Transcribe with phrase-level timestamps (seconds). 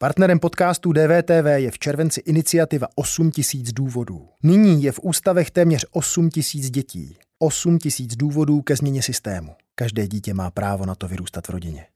[0.00, 4.28] Partnerem podcastu DVTV je v červenci iniciativa 8000 důvodů.
[4.42, 7.18] Nyní je v ústavech téměř 8000 dětí.
[7.38, 9.54] 8000 důvodů ke změně systému.
[9.74, 11.86] Každé dítě má právo na to vyrůstat v rodině.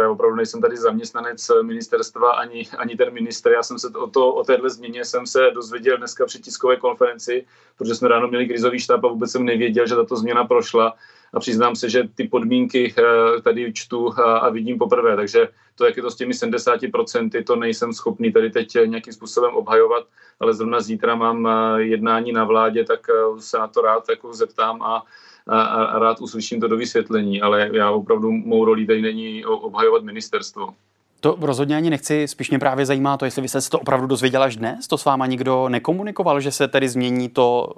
[0.00, 3.52] já opravdu nejsem tady zaměstnanec ministerstva ani, ani ten minister.
[3.52, 7.46] Já jsem se o, to, o téhle změně jsem se dozvěděl dneska při tiskové konferenci,
[7.78, 10.96] protože jsme ráno měli krizový štáb a vůbec jsem nevěděl, že tato změna prošla
[11.34, 15.86] a přiznám se, že ty podmínky eh, tady čtu a, a vidím poprvé, takže to,
[15.86, 20.06] jak je to s těmi 70%, to nejsem schopný tady teď nějakým způsobem obhajovat,
[20.40, 24.34] ale zrovna zítra mám eh, jednání na vládě, tak eh, se na to rád jako
[24.34, 25.02] zeptám a,
[25.46, 30.02] a, a rád uslyším to do vysvětlení, ale já opravdu mou roli tady není obhajovat
[30.02, 30.74] ministerstvo.
[31.20, 34.06] To rozhodně ani nechci, spíš mě právě zajímá to, jestli vy jste se to opravdu
[34.06, 37.72] dozvěděl až dnes, to s váma nikdo nekomunikoval, že se tedy změní to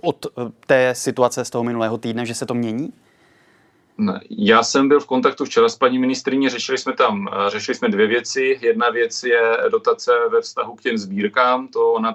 [0.00, 2.92] od eh, té situace z toho minulého týdne, že se to mění?
[4.30, 7.88] Já jsem byl v kontaktu včera s paní ministriní, řešili jsme tam, eh, řešili jsme
[7.88, 8.58] dvě věci.
[8.62, 12.14] Jedna věc je dotace ve vztahu k těm sbírkám, to ona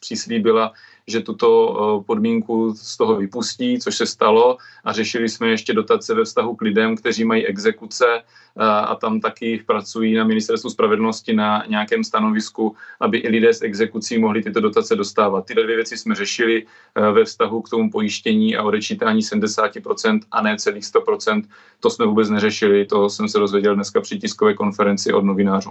[0.00, 0.72] přislíbila,
[1.06, 6.14] že tuto eh, podmínku z toho vypustí, což se stalo a řešili jsme ještě dotace
[6.14, 11.34] ve vztahu k lidem, kteří mají exekuce eh, a tam taky pracují na ministerstvu spravedlnosti
[11.34, 15.46] na nějakém stanovisku, aby i lidé s exekucí mohli tyto dotace dostávat.
[15.46, 20.42] Tyhle dvě věci jsme řešili eh, ve vztahu k tomu pojištění a odečítání 70% a
[20.42, 21.42] ne celých 100%.
[21.80, 25.70] To jsme vůbec neřešili, to jsem se dozvěděl dneska při tiskové konferenci od novinářů.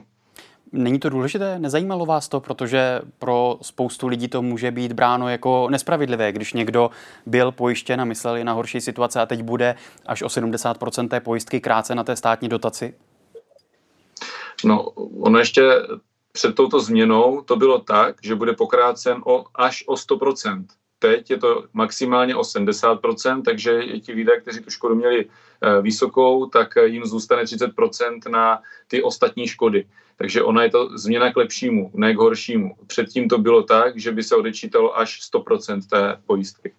[0.74, 1.60] Není to důležité?
[1.60, 6.90] Nezajímalo vás to, protože pro spoustu lidí to může být bráno jako nespravedlivé, když někdo
[7.26, 11.62] byl pojištěn a myslel na horší situace a teď bude až o 70% té pojistky
[11.62, 12.94] kráce na té státní dotaci?
[14.66, 14.84] No,
[15.20, 15.62] ono ještě
[16.32, 20.66] před touto změnou to bylo tak, že bude pokrácen o až o 100%
[21.04, 26.68] teď je to maximálně 80%, takže ti lidé, kteří tu škodu měli eh, vysokou, tak
[26.86, 29.86] jim zůstane 30% na ty ostatní škody.
[30.18, 32.76] Takže ona je to změna k lepšímu, ne k horšímu.
[32.88, 36.73] Předtím to bylo tak, že by se odečítalo až 100% té pojistky.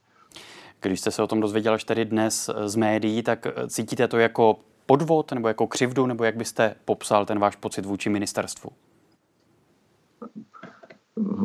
[0.80, 4.56] Když jste se o tom dozvěděl až tady dnes z médií, tak cítíte to jako
[4.86, 8.70] podvod nebo jako křivdu, nebo jak byste popsal ten váš pocit vůči ministerstvu?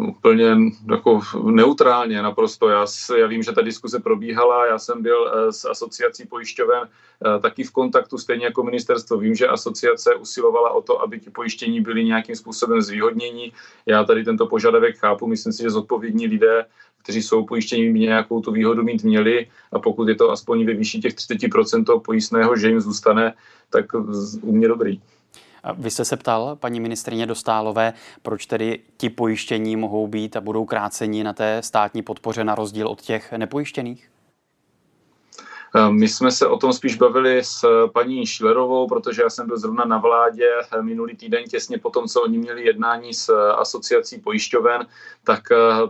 [0.09, 0.57] Úplně
[0.91, 2.69] jako neutrálně naprosto.
[2.69, 2.85] Já,
[3.17, 7.63] já vím, že ta diskuse probíhala, já jsem byl eh, s asociací pojišťoven eh, taky
[7.63, 9.17] v kontaktu, stejně jako ministerstvo.
[9.17, 13.53] Vím, že asociace usilovala o to, aby ti pojištění byli nějakým způsobem zvýhodnění.
[13.85, 16.65] Já tady tento požadavek chápu, myslím si, že zodpovědní lidé,
[17.03, 20.73] kteří jsou pojištění, by nějakou tu výhodu mít měli a pokud je to aspoň ve
[20.73, 23.33] výši těch 30% toho pojistného, že jim zůstane,
[23.69, 23.85] tak
[24.41, 25.01] u mě dobrý.
[25.73, 30.65] Vy jste se ptal, paní ministrině Dostálové, proč tedy ti pojištění mohou být a budou
[30.65, 34.09] kráceni na té státní podpoře na rozdíl od těch nepojištěných?
[35.75, 39.47] Eh, my jsme se o tom spíš bavili s eh, paní Šilerovou, protože já jsem
[39.47, 43.33] byl zrovna na vládě eh, minulý týden těsně po tom, co oni měli jednání s
[43.53, 44.87] asociací pojišťoven,
[45.23, 45.43] tak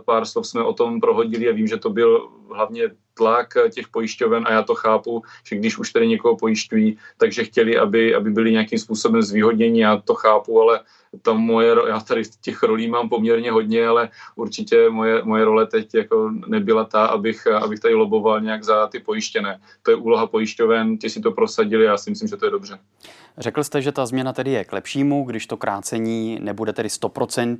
[0.04, 4.48] pár slov jsme o tom prohodili a vím, že to byl hlavně tlak těch pojišťoven
[4.48, 8.52] a já to chápu, že když už tady někoho pojišťují, takže chtěli, aby, aby byli
[8.52, 10.80] nějakým způsobem zvýhodněni, já to chápu, ale
[11.22, 15.94] tam moje, já tady těch rolí mám poměrně hodně, ale určitě moje, moje role teď
[15.94, 19.60] jako nebyla ta, abych, abych tady loboval nějak za ty pojištěné.
[19.82, 22.78] To je úloha pojišťoven, ti si to prosadili já si myslím, že to je dobře.
[23.38, 27.58] Řekl jste, že ta změna tedy je k lepšímu, když to krácení nebude tedy 100%,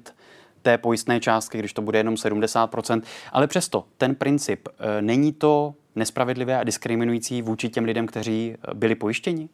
[0.62, 3.03] té pojistné částky, když to bude jenom 70%.
[3.32, 8.94] Ale přesto, ten princip, e, není to nespravedlivé a diskriminující vůči těm lidem, kteří byli
[8.94, 9.48] pojištěni?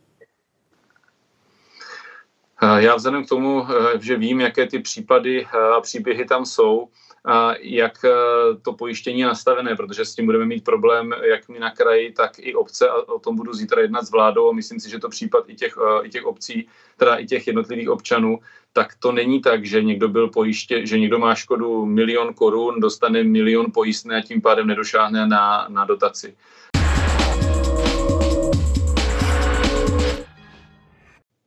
[2.63, 6.47] Eh, já vzhledem k tomu, eh, že vím, jaké ty případy eh, a příběhy tam
[6.47, 6.89] jsou,
[7.29, 7.93] a jak
[8.63, 12.39] to pojištění je nastavené, protože s tím budeme mít problém jak my na kraji, tak
[12.39, 15.09] i obce a o tom budu zítra jednat s vládou a myslím si, že to
[15.09, 18.39] případ i těch, i těch obcí, teda i těch jednotlivých občanů,
[18.77, 23.25] tak to není tak, že někdo byl pojiště, že někdo má škodu milion korun, dostane
[23.25, 26.37] milion pojistné a tím pádem nedošáhne na, na dotaci.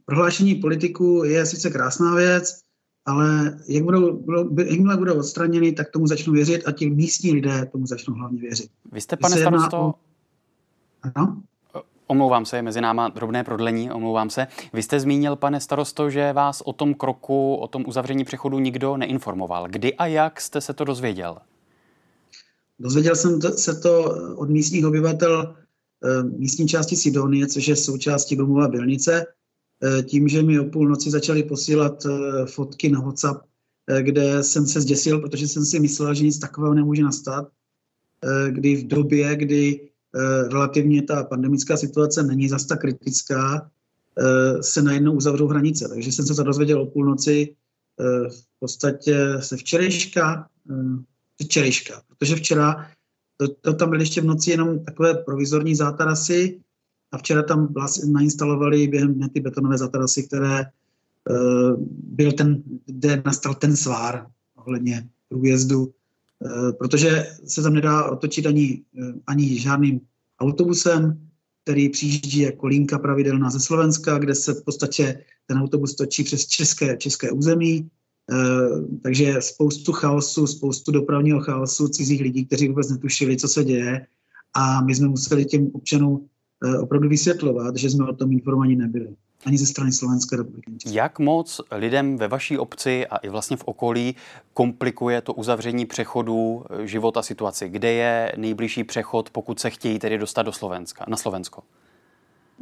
[0.05, 2.61] Prohlášení politiků je sice krásná věc,
[3.05, 4.25] ale jak budou,
[4.65, 8.71] jakmile budou odstraněny, tak tomu začnou věřit a ti místní lidé tomu začnou hlavně věřit.
[8.91, 9.77] Vy jste, pane starosto...
[9.77, 9.93] O...
[11.15, 11.41] Ano?
[12.11, 14.47] Omlouvám se, je mezi náma drobné prodlení, omlouvám se.
[14.73, 18.97] Vy jste zmínil, pane starosto, že vás o tom kroku, o tom uzavření přechodu nikdo
[18.97, 19.67] neinformoval.
[19.69, 21.37] Kdy a jak jste se to dozvěděl?
[22.79, 25.55] Dozvěděl jsem se to od místních obyvatel
[26.03, 29.25] eh, místní části Sidonie, což je součástí Domova Bylnice.
[29.83, 33.41] Eh, tím, že mi o půlnoci začali posílat eh, fotky na WhatsApp,
[34.01, 37.47] kde jsem se zděsil, protože jsem si myslel, že nic takového nemůže nastat,
[38.49, 39.89] kdy v době, kdy
[40.51, 43.69] relativně ta pandemická situace není zas tak kritická,
[44.61, 45.87] se najednou uzavřou hranice.
[45.89, 47.55] Takže jsem se dozvěděl o půlnoci
[48.29, 50.49] v podstatě se včerejška,
[51.43, 52.87] včerejška, protože včera
[53.37, 56.59] to, to tam byly ještě v noci jenom takové provizorní zátarasy
[57.11, 57.73] a včera tam
[58.11, 60.65] nainstalovali během dne ty betonové zátarasy, které
[61.89, 65.93] byl ten, kde nastal ten svár ohledně průjezdu,
[66.77, 70.01] protože se tam nedá otočit ani, uh, ani žádným
[70.41, 71.29] autobusem,
[71.63, 76.47] který přijíždí jako linka pravidelná ze Slovenska, kde se v podstatě ten autobus točí přes
[76.47, 77.89] české, české území.
[79.03, 84.07] takže spoustu chaosu, spoustu dopravního chaosu cizích lidí, kteří vůbec netušili, co se děje.
[84.55, 86.29] A my jsme museli těm občanům
[86.81, 89.15] opravdu vysvětlovat, že jsme o tom informovaní nebyli
[89.45, 90.75] ani ze strany Slovenské republiky.
[90.85, 94.15] Jak moc lidem ve vaší obci a i vlastně v okolí
[94.53, 97.69] komplikuje to uzavření přechodu eh, života situaci?
[97.69, 101.63] Kde je nejbližší přechod, pokud se chtějí tedy dostat do Slovenska, na Slovensko?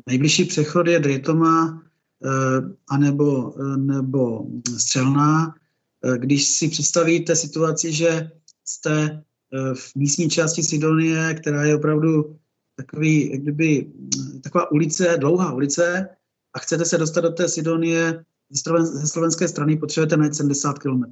[0.07, 1.83] Nejbližší přechod je Dritoma
[2.25, 2.29] eh,
[2.89, 4.45] anebo, eh, nebo
[4.77, 5.55] Střelná.
[6.17, 8.31] Když si představíte situaci, že
[8.65, 9.23] jste
[9.73, 12.37] v místní části Sidonie, která je opravdu
[12.75, 13.87] takový, jak kdyby,
[14.43, 16.09] taková ulice, dlouhá ulice,
[16.57, 18.23] a chcete se dostat do té Sidonie
[18.81, 21.03] ze slovenské strany, potřebujete najít 70 km.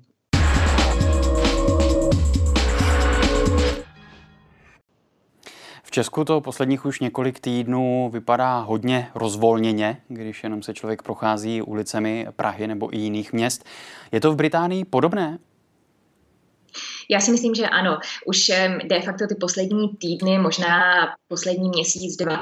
[5.83, 11.61] V Česku to posledních už několik týdnů vypadá hodně rozvolněně, když jenom se člověk prochází
[11.61, 13.65] ulicemi Prahy nebo i jiných měst.
[14.11, 15.39] Je to v Británii podobné?
[17.09, 17.99] Já si myslím, že ano.
[18.25, 18.51] Už
[18.85, 20.81] de facto ty poslední týdny, možná
[21.27, 22.41] poslední měsíc, dva,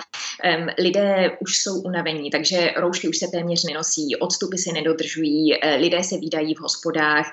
[0.79, 6.03] lidé už jsou unavení, takže roušky už se téměř nenosí, odstupy se nedodržují, eh, lidé
[6.03, 7.31] se výdají v hospodách.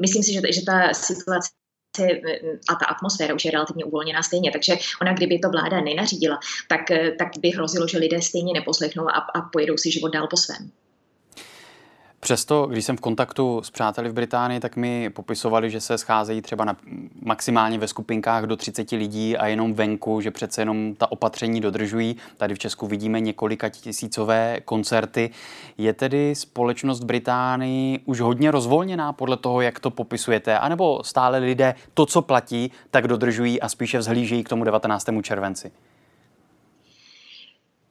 [0.00, 1.50] Myslím si, že, že ta situace
[2.68, 4.50] a ta atmosféra už je relativně uvolněná stejně.
[4.50, 6.38] Takže ona, kdyby to vláda nenařídila,
[6.68, 10.26] tak, eh, tak by hrozilo, že lidé stejně neposlechnou a, a pojedou si život dál
[10.30, 10.70] po svém.
[12.26, 16.42] Přesto, když jsem v kontaktu s přáteli v Británii, tak mi popisovali, že se scházejí
[16.42, 16.76] třeba na,
[17.22, 22.16] maximálně ve skupinkách do 30 lidí a jenom venku, že přece jenom ta opatření dodržují.
[22.36, 25.30] Tady v Česku vidíme několika tisícové koncerty.
[25.78, 30.58] Je tedy společnost Británii už hodně rozvolněná podle toho, jak to popisujete?
[30.58, 35.06] A nebo stále lidé to, co platí, tak dodržují a spíše vzhlížejí k tomu 19.
[35.22, 35.72] červenci?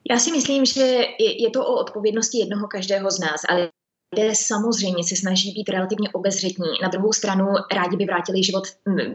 [0.10, 3.70] Já si myslím, že je to o odpovědnosti jednoho každého z nás, ale
[4.16, 6.68] lidé samozřejmě se snaží být relativně obezřetní.
[6.82, 8.64] Na druhou stranu rádi by vrátili život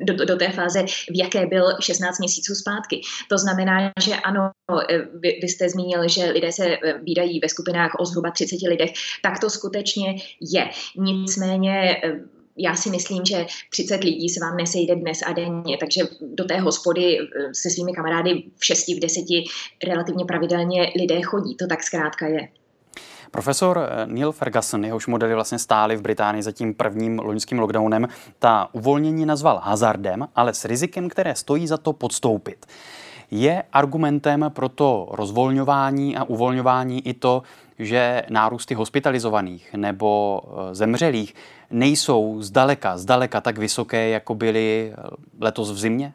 [0.02, 3.00] do, do, do té fáze, v jaké byl 16 měsíců zpátky.
[3.28, 4.50] To znamená, že ano,
[4.90, 8.56] e, vy, vy jste zmínil, že lidé se e, výdají ve skupinách o zhruba 30
[8.68, 8.90] lidech,
[9.22, 10.70] tak to skutečně je.
[10.96, 12.20] Nicméně e,
[12.58, 16.02] já si myslím, že 30 lidí se vám nesejde dnes a denně, takže
[16.34, 17.18] do té hospody
[17.52, 19.24] se svými kamarády v 6, v 10
[19.86, 21.56] relativně pravidelně lidé chodí.
[21.56, 22.48] To tak zkrátka je.
[23.30, 28.08] Profesor eh, Neil Ferguson, jehož modely vlastně stály v Británii za tím prvním loňským lockdownem,
[28.38, 32.66] ta uvolnění nazval hazardem, ale s rizikem, které stojí za to podstoupit.
[33.30, 37.42] Je argumentem pro to rozvolňování a uvolňování i to,
[37.78, 41.34] že nárůsty hospitalizovaných nebo eh, zemřelých
[41.70, 45.10] nejsou zdaleka, zdaleka tak vysoké, jako byly eh,
[45.40, 46.12] letos v zimě?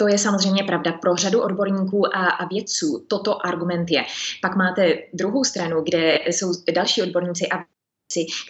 [0.00, 3.04] To je samozřejmě pravda pro řadu odborníků a, a vědců.
[3.08, 4.04] Toto argument je.
[4.42, 7.64] Pak máte druhou stranu, kde jsou další odborníci a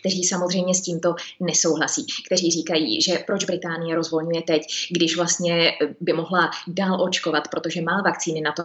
[0.01, 6.13] kteří samozřejmě s tímto nesouhlasí, kteří říkají, že proč Británie rozvolňuje teď, když vlastně by
[6.13, 8.63] mohla dál očkovat, protože má vakcíny na to,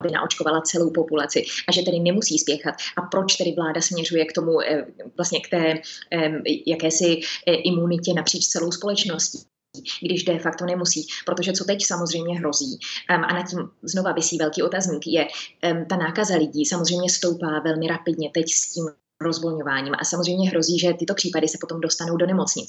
[0.00, 2.74] aby naočkovala celou populaci a že tedy nemusí spěchat.
[2.96, 5.74] A proč tedy vláda směřuje k tomu, eh, vlastně k té
[6.12, 6.32] eh,
[6.66, 9.53] jakési eh, imunitě napříč celou společností?
[10.02, 11.06] Když de facto nemusí.
[11.26, 12.78] Protože co teď samozřejmě hrozí,
[13.16, 17.60] um, a nad tím znova vysí velký otazník, je um, ta nákaza lidí samozřejmě stoupá
[17.64, 18.84] velmi rapidně teď s tím
[19.20, 19.94] rozvolňováním.
[19.98, 22.68] A samozřejmě hrozí, že tyto případy se potom dostanou do nemocnic.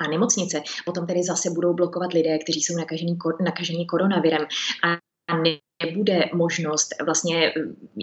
[0.00, 4.46] A, a nemocnice potom tedy zase budou blokovat lidé, kteří jsou nakažení, nakažení koronavirem.
[4.84, 5.36] A a
[5.84, 7.52] nebude možnost vlastně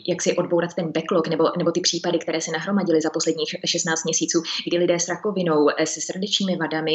[0.08, 4.04] jak si odbourat ten backlog nebo, nebo ty případy, které se nahromadily za posledních 16
[4.04, 6.92] měsíců, kdy lidé s rakovinou, eh, se srdečními vadami,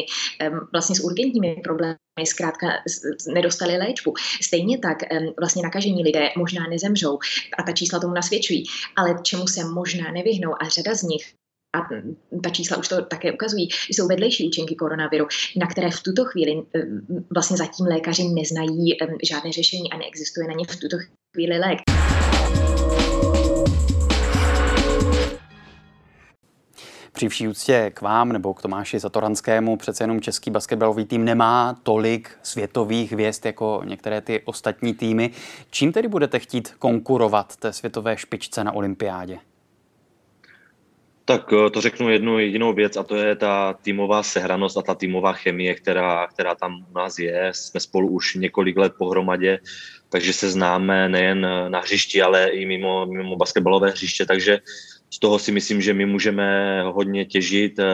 [0.72, 2.66] vlastně s urgentními problémy zkrátka
[3.34, 4.14] nedostali léčbu.
[4.42, 4.98] Stejně tak
[5.40, 7.18] vlastně nakažení lidé možná nezemřou
[7.58, 8.64] a ta čísla tomu nasvědčují,
[8.96, 11.34] ale čemu se možná nevyhnou a řada z nich
[11.76, 11.80] a
[12.42, 16.62] ta čísla už to také ukazují, jsou vedlejší účinky koronaviru, na které v tuto chvíli
[17.34, 20.96] vlastně zatím lékaři neznají žádné řešení a neexistuje na ně v tuto
[21.34, 21.78] chvíli lék.
[27.12, 31.80] Při vší úctě k vám nebo k Tomáši Zatoranskému přece jenom český basketbalový tým nemá
[31.82, 35.30] tolik světových hvězd jako některé ty ostatní týmy.
[35.70, 39.38] Čím tedy budete chtít konkurovat té světové špičce na olympiádě?
[41.28, 44.94] Tak eh, to řeknu jednu jedinou věc a to je ta týmová sehranost a ta
[44.94, 47.52] týmová chemie, která, která tam u nás je.
[47.54, 49.58] Jsme spolu už několik let pohromadě,
[50.08, 54.58] takže se známe nejen na hřišti, ale i mimo, mimo basketbalové hřiště, takže
[55.10, 57.84] z toho si myslím, že my můžeme hodně těžit, eh,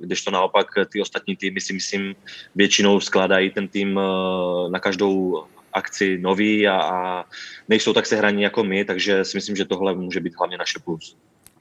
[0.00, 2.14] když to naopak ty ostatní týmy si myslím
[2.54, 7.24] většinou skládají ten tým eh, na každou akci nový a, a
[7.68, 11.16] nejsou tak sehraní jako my, takže si myslím, že tohle může být hlavně naše plus.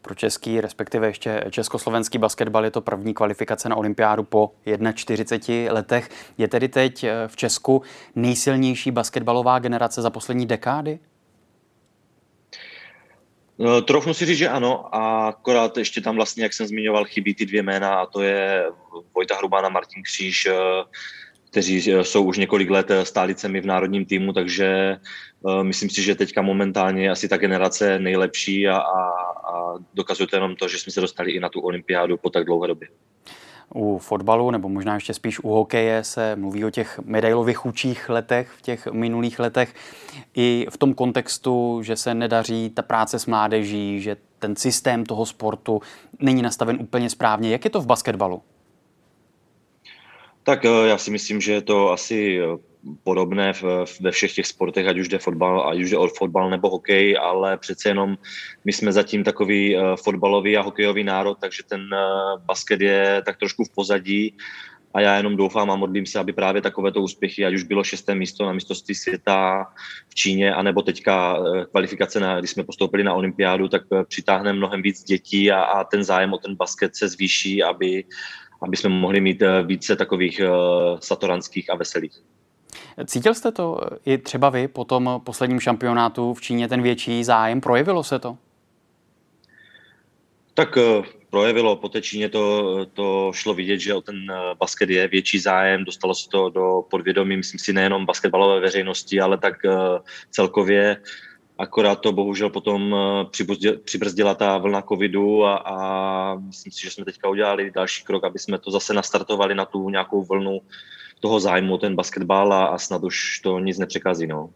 [0.06, 4.52] Pro český, respektive ještě československý basketbal je to první kvalifikace na olympiádu po
[4.94, 6.10] 41 letech.
[6.38, 7.82] Je tedy teď eh, v Česku
[8.16, 11.00] nejsilnější basketbalová generace za poslední dekády?
[13.60, 17.36] No, trochu si říct, že ano, a akorát ještě tam vlastně, jak jsem zmiňoval, chybí
[17.36, 18.66] ty dvě jména a to je
[19.16, 20.54] Vojta Hrubán a Martin Kříž, eh,
[21.50, 24.98] kteří eh, jsou už několik let stálicemi v národním týmu, takže
[25.62, 29.25] myslím si, že teďka momentálně je asi ta generace nejlepší a, a
[29.94, 32.68] dokazuje to jenom to, že jsme se dostali i na tu olympiádu po tak dlouhé
[32.68, 32.88] době.
[33.76, 38.50] U fotbalu, nebo možná ještě spíš u hokeje, se mluví o těch medailových chůčích letech
[38.58, 39.74] v těch minulých letech.
[40.36, 45.26] I v tom kontextu, že se nedaří ta práce s mládeží, že ten systém toho
[45.26, 45.82] sportu
[46.20, 47.50] není nastaven úplně správně.
[47.50, 48.42] Jak je to v basketbalu?
[50.44, 52.40] Tak eh, já si myslím, že je to asi
[52.86, 53.54] eh, podobné
[54.02, 57.18] ve všech těch sportech, ať už jde fotbal, ať už jde o fotbal nebo hokej,
[57.22, 58.18] ale přece jenom
[58.66, 61.82] my jsme zatím takový eh, fotbalový a hokejový národ, takže ten
[62.46, 64.38] basket je tak trošku v pozadí
[64.94, 68.16] a já jenom doufám a modlím se, aby právě takovéto úspěchy, ať už bylo šesté
[68.16, 69.66] místo na mistrovství světa
[70.10, 71.38] v Číně, anebo teďka
[71.72, 76.04] kvalifikace, na, když jsme postoupili na olympiádu, tak přitáhne mnohem víc dětí a, a ten
[76.04, 78.04] zájem o ten basket se zvýší, aby,
[78.62, 80.50] aby jsme mohli mít eh, více takových eh,
[81.00, 82.22] satoranských a veselých.
[83.06, 87.62] Cítil jste to i třeba vy po tom posledním šampionátu v Číně, ten větší zájem?
[87.62, 88.38] Projevilo se to?
[90.54, 94.16] Tak eh, projevilo, po té Číně to, to šlo vidět, že o ten
[94.60, 99.38] basket je větší zájem, dostalo se to do podvědomí, myslím si, nejenom basketbalové veřejnosti, ale
[99.38, 99.56] tak
[100.30, 100.98] celkově
[101.58, 107.06] Akorát to bohužel potom eh, přibrzdila ta vlna covidu a, a myslím si, že jsme
[107.06, 110.62] teďka udělali další krok, aby jsme to zase nastartovali na tu nějakou vlnu
[111.26, 114.28] toho zájmu, ten basketbal a, a snad už to nic nepřekazí.
[114.28, 114.50] No.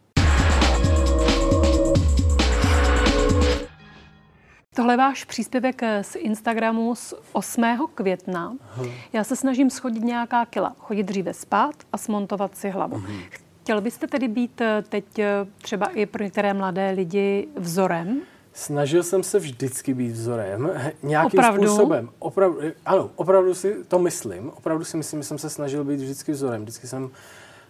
[4.74, 7.62] Tohle je váš příspěvek z Instagramu z 8.
[7.94, 8.56] května.
[9.12, 12.96] Já se snažím schodit nějaká kila, chodit dříve spát a smontovat si hlavu.
[12.96, 13.22] Uh-huh.
[13.60, 15.04] Chtěl byste tedy být teď
[15.62, 18.20] třeba i pro některé mladé lidi vzorem?
[18.52, 20.70] Snažil jsem se vždycky být vzorem,
[21.02, 21.66] nějakým opravdu?
[21.66, 22.08] způsobem.
[22.18, 24.50] Opravdu, ano, opravdu si to myslím.
[24.50, 26.62] Opravdu si myslím, že jsem se snažil být vždycky vzorem.
[26.62, 27.10] Vždycky jsem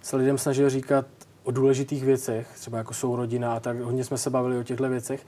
[0.03, 1.07] se lidem snažil říkat
[1.45, 3.81] o důležitých věcech, třeba jako jsou rodina a tak.
[3.81, 5.27] Hodně jsme se bavili o těchto věcech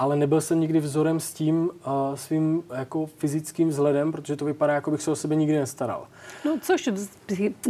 [0.00, 4.74] ale nebyl jsem nikdy vzorem s tím uh, svým jako fyzickým vzhledem, protože to vypadá,
[4.74, 6.06] jako bych se o sebe nikdy nestaral.
[6.44, 6.88] No, což,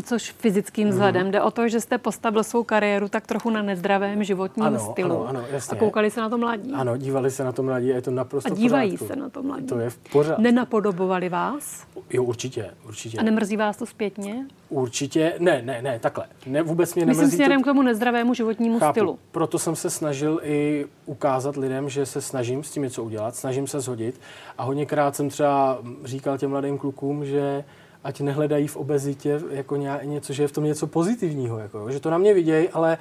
[0.04, 0.92] což fyzickým mm.
[0.92, 1.30] vzhledem.
[1.30, 5.12] Jde o to, že jste postavil svou kariéru tak trochu na nezdravém životním ano, stylu.
[5.12, 5.76] Ano, ano, jasně.
[5.76, 6.72] A koukali se na to mladí.
[6.72, 9.14] Ano, dívali se na to mladí a je to naprosto A dívají pořádku.
[9.14, 9.66] se na to mladí.
[9.66, 10.42] To je v pořádku.
[10.42, 11.87] Nenapodobovali vás?
[12.10, 13.18] Jo, určitě, určitě.
[13.18, 14.46] A nemrzí vás to zpětně?
[14.68, 16.26] Určitě, ne, ne, ne, takhle.
[16.46, 17.62] Ne, vůbec mě nemrzí Myslím směrem to...
[17.62, 18.92] k tomu nezdravému životnímu Chápu.
[18.92, 19.18] stylu.
[19.32, 23.66] Proto jsem se snažil i ukázat lidem, že se snažím s tím něco udělat, snažím
[23.66, 24.20] se zhodit.
[24.58, 27.64] A hodněkrát jsem třeba říkal těm mladým klukům, že
[28.04, 32.10] ať nehledají v obezitě jako něco, že je v tom něco pozitivního, jako, že to
[32.10, 32.98] na mě vidějí, ale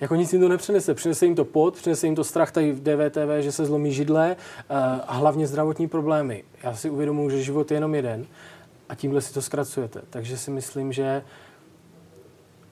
[0.00, 0.94] jako nic jim to nepřinese.
[0.94, 4.36] Přinese jim to pot, přinese jim to strach tady v DVTV, že se zlomí židle
[4.36, 4.74] eh,
[5.06, 6.44] a hlavně zdravotní problémy.
[6.62, 8.26] Já si uvědomuji, že život je jenom jeden
[8.88, 10.02] a tímhle si to zkracujete.
[10.10, 11.22] Takže si myslím, že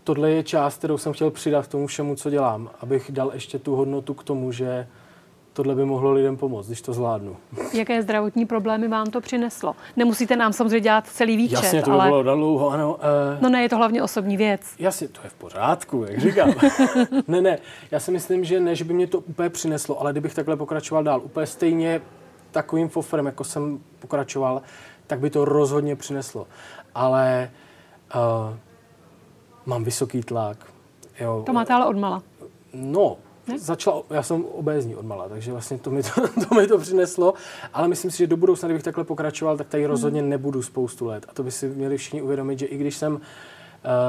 [0.05, 3.59] tohle je část, kterou jsem chtěl přidat k tomu všemu, co dělám, abych dal ještě
[3.59, 4.87] tu hodnotu k tomu, že
[5.59, 7.37] tohle by mohlo lidem pomoct, když to zvládnu.
[7.73, 9.77] Jaké zdravotní problémy vám to přineslo?
[9.97, 12.09] Nemusíte nám samozřejmě dělat celý výčet, Jasně, to by ale...
[12.09, 12.95] bylo dlouho, ano.
[12.95, 13.01] Uh...
[13.43, 14.61] No ne, je to hlavně osobní věc.
[14.79, 16.53] Jasně, to je v pořádku, jak říkám.
[17.29, 17.59] ne, ne,
[17.91, 21.05] já si myslím, že ne, že by mě to úplně přineslo, ale kdybych takhle pokračoval
[21.05, 22.01] dál, úplně stejně
[22.51, 24.63] takovým fofrem, jako jsem pokračoval,
[25.07, 26.47] tak by to rozhodně přineslo.
[26.95, 27.51] Ale
[28.15, 28.57] uh,
[29.67, 30.67] mám vysoký tlak.
[31.21, 31.43] Jo.
[31.47, 32.23] To máte ale odmala.
[32.73, 33.17] No,
[33.49, 33.59] ne?
[33.59, 37.35] začala, já jsem obézní odmala, takže vlastně to mi to, to mi to přineslo,
[37.75, 41.27] ale myslím si, že do budoucna, kdybych takhle pokračoval, tak tady rozhodně nebudu spoustu let.
[41.29, 43.21] A to by si měli všichni uvědomit, že i když jsem uh,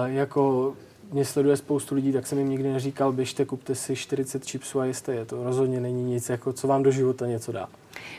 [0.06, 0.74] jako
[1.12, 4.86] mě sleduje spoustu lidí, tak jsem jim nikdy neříkal, běžte, kupte si 40 chipsů a
[4.86, 5.26] jeste je.
[5.26, 7.68] To rozhodně není nic, jako co vám do života něco dá.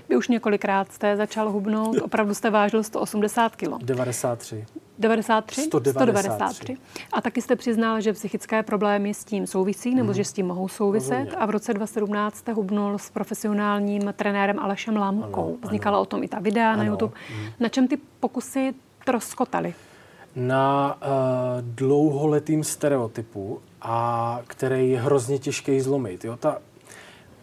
[0.08, 3.68] Vy už několikrát jste začal hubnout, opravdu jste vážil 180 kg.
[3.82, 4.64] 93.
[5.00, 5.62] 93?
[5.62, 5.92] 193.
[5.92, 6.76] 193.
[7.12, 10.14] A taky jste přiznal, že psychické problémy s tím souvisí, nebo Mhm.
[10.14, 11.10] že s tím mohou souviset.
[11.18, 11.36] Rozhodně.
[11.36, 15.44] A v roce 2017 jste hubnul s profesionálním trenérem Alešem Lámkou.
[15.44, 16.82] Ano, Vznikala o tom i ta videa na Ano.
[16.82, 16.90] Mhm.
[16.90, 17.12] YouTube.
[17.60, 19.74] Na čem ty pokusy troskotaly?
[20.36, 21.08] na uh,
[21.62, 26.24] dlouholetým stereotypu, a který je hrozně těžký zlomit.
[26.24, 26.36] Jo?
[26.36, 26.58] Ta,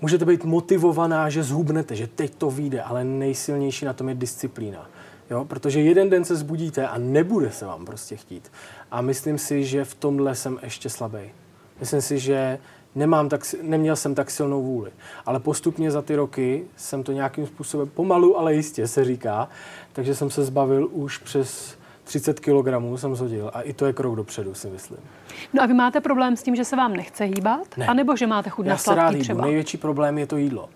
[0.01, 4.89] můžete být motivovaná, že zhubnete, že teď to vyjde, ale nejsilnější na tom je disciplína.
[5.29, 5.45] Jo?
[5.45, 8.51] Protože jeden den se zbudíte a nebude se vám prostě chtít.
[8.91, 11.19] A myslím si, že v tomhle jsem ještě slabý.
[11.79, 12.59] Myslím si, že
[12.95, 14.91] nemám tak, neměl jsem tak silnou vůli.
[15.25, 19.49] Ale postupně za ty roky jsem to nějakým způsobem, pomalu, ale jistě se říká,
[19.93, 24.15] takže jsem se zbavil už přes 30 kg jsem zhodil a i to je krok
[24.15, 24.99] dopředu, si myslím.
[25.53, 27.77] No a vy máte problém s tím, že se vám nechce hýbat?
[27.77, 27.87] Ne.
[27.87, 29.23] A nebo že máte chuť na Já se rád sladký hýbu.
[29.23, 29.41] třeba?
[29.45, 30.69] Největší problém je to jídlo.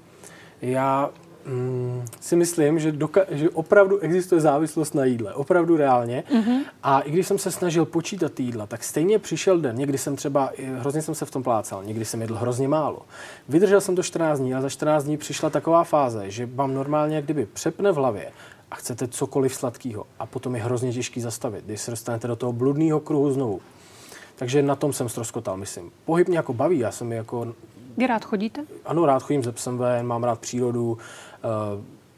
[0.62, 1.10] Já
[1.46, 5.34] mm, si myslím, že, doka- že opravdu existuje závislost na jídle.
[5.34, 6.24] Opravdu reálně.
[6.34, 6.42] Mhm.
[6.44, 6.62] Mm-hmm.
[6.84, 9.76] A i když jsem se snažil počítat ty jídla, tak stejně přišel den.
[9.76, 13.02] Někdy jsem třeba, i- hrozně jsem se v tom plácal, někdy jsem jedl hrozně málo.
[13.50, 17.16] Vydržel jsem to 14 dní a za 14 dní přišla taková fáze, že vám normálně
[17.16, 18.32] jak kdyby přepne v hlavě
[18.72, 20.06] a chcete cokoliv sladkého.
[20.20, 23.62] A potom je hrozně těžký zastavit, když se dostanete do toho bludného kruhu znovu.
[24.36, 25.92] Takže na tom jsem stroskotal, myslím.
[26.06, 27.54] Pohyb mě jako baví, já jsem jako
[27.98, 28.62] Vy rád chodíte?
[28.86, 30.98] ano, rád chodím ze psem ven, mám rád přírodu, uh,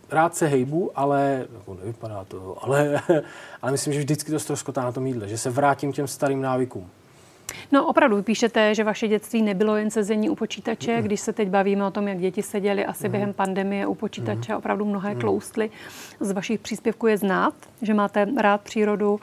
[0.09, 3.01] rád se hejbu, ale, jako nevypadá to, ale,
[3.61, 6.41] ale myslím, že vždycky to ztroskotá na tom jídle, že se vrátím k těm starým
[6.41, 6.89] návykům.
[7.71, 11.49] No opravdu, vy píšete, že vaše dětství nebylo jen sezení u počítače, když se teď
[11.49, 15.69] bavíme o tom, jak děti seděly asi během pandemie u počítače, opravdu mnohé tloustly.
[16.19, 19.19] Z vašich příspěvků je znát, že máte rád přírodu,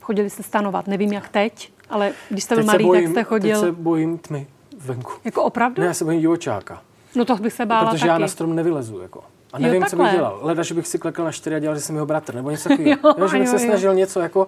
[0.00, 3.60] chodili jste stanovat, nevím jak teď, ale když jste byl malý, bojím, tak jste chodil.
[3.60, 4.46] Teď se bojím tmy
[4.78, 5.12] venku.
[5.24, 5.80] Jako opravdu?
[5.80, 6.82] Ne, já se bojím divočáka,
[7.14, 8.08] No to bych se bála protože taky.
[8.08, 9.00] já na strom nevylezu.
[9.00, 9.24] Jako.
[9.52, 10.38] A Jo, nevím, co bych dělal.
[10.42, 12.68] Leda, že bych si klekl na čtyři a dělal, že jsem jeho bratr, nebo něco
[12.68, 12.98] takového.
[13.04, 13.68] Jo, jo, že bych jo, se jo.
[13.70, 14.46] snažil něco jako,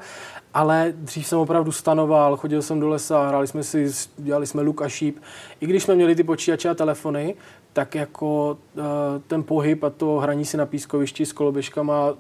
[0.55, 4.83] ale dřív jsem opravdu stanoval, chodil jsem do lesa, hráli jsme si, dělali jsme luk
[4.83, 5.19] a šíp.
[5.61, 7.35] I když jsme měli ty počítače a telefony,
[7.73, 8.83] tak jako uh,
[9.27, 12.17] ten pohyb a to hraní si na pískovišti s koloběžkama uh,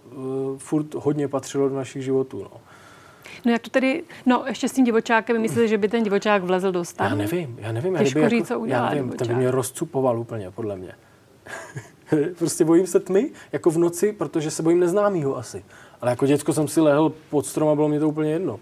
[0.59, 2.42] furt hodně patřilo do našich životů.
[2.42, 2.61] No.
[3.47, 6.73] No jak to tedy, no ještě s tím divočákem, myslíte, že by ten divočák vlezl
[6.73, 7.11] do stanu?
[7.11, 7.94] Já nevím, já nevím.
[7.94, 9.37] já Těžko kdyby říct, co udělá Já nevím, ten by divočák.
[9.37, 10.92] mě rozcupoval úplně, podle mě.
[12.38, 15.64] prostě bojím se tmy, jako v noci, protože se bojím neznámýho asi.
[16.00, 18.61] Ale jako děcko jsem si lehl pod strom a bylo mě to úplně jedno.